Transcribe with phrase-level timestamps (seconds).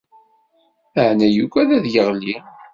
[0.93, 2.35] Meɛna yugad ad yeɣli.